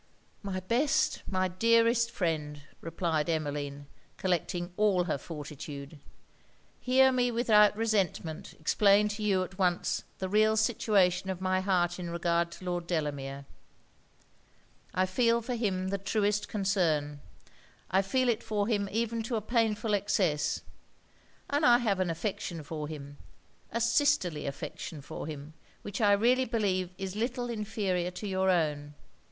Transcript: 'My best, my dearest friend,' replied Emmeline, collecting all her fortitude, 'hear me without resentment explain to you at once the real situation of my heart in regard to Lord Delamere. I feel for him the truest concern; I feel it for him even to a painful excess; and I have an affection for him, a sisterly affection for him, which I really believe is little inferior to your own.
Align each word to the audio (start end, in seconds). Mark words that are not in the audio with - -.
'My 0.41 0.59
best, 0.61 1.21
my 1.27 1.47
dearest 1.47 2.09
friend,' 2.09 2.61
replied 2.81 3.29
Emmeline, 3.29 3.85
collecting 4.17 4.73
all 4.75 5.03
her 5.03 5.19
fortitude, 5.19 5.99
'hear 6.79 7.11
me 7.11 7.29
without 7.29 7.77
resentment 7.77 8.55
explain 8.59 9.07
to 9.09 9.21
you 9.21 9.43
at 9.43 9.59
once 9.59 10.01
the 10.17 10.27
real 10.27 10.57
situation 10.57 11.29
of 11.29 11.39
my 11.39 11.59
heart 11.61 11.99
in 11.99 12.09
regard 12.09 12.49
to 12.53 12.65
Lord 12.65 12.87
Delamere. 12.87 13.45
I 14.91 15.05
feel 15.05 15.39
for 15.39 15.53
him 15.53 15.89
the 15.89 15.99
truest 15.99 16.47
concern; 16.47 17.21
I 17.91 18.01
feel 18.01 18.27
it 18.27 18.41
for 18.41 18.67
him 18.67 18.89
even 18.91 19.21
to 19.21 19.35
a 19.35 19.39
painful 19.39 19.93
excess; 19.93 20.63
and 21.47 21.63
I 21.63 21.77
have 21.77 21.99
an 21.99 22.09
affection 22.09 22.63
for 22.63 22.87
him, 22.87 23.17
a 23.71 23.79
sisterly 23.79 24.47
affection 24.47 24.99
for 25.03 25.27
him, 25.27 25.53
which 25.83 26.01
I 26.01 26.13
really 26.13 26.45
believe 26.45 26.89
is 26.97 27.15
little 27.15 27.51
inferior 27.51 28.09
to 28.09 28.27
your 28.27 28.49
own. 28.49 28.95